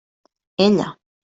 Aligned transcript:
Ella! 0.65 0.87